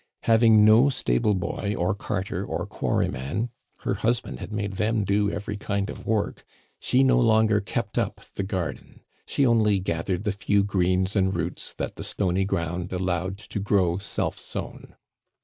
Having 0.23 0.65
no 0.65 0.85
stableboy 0.85 1.75
or 1.77 1.93
carter 1.93 2.43
or 2.43 2.65
quarryman 2.65 3.51
her 3.81 3.93
husband 3.93 4.39
had 4.39 4.51
made 4.51 4.73
them 4.73 5.03
do 5.03 5.29
every 5.29 5.57
kind 5.57 5.91
of 5.91 6.07
work 6.07 6.43
she 6.79 7.03
no 7.03 7.19
longer 7.19 7.61
kept 7.61 7.99
up 7.99 8.19
the 8.33 8.41
garden; 8.41 9.01
she 9.27 9.45
only 9.45 9.77
gathered 9.77 10.23
the 10.23 10.31
few 10.31 10.63
greens 10.63 11.15
and 11.15 11.35
roots 11.35 11.71
that 11.75 11.97
the 11.97 12.03
stony 12.03 12.45
ground 12.45 12.91
allowed 12.91 13.37
to 13.37 13.59
grow 13.59 13.99
self 13.99 14.39
sown. 14.39 14.95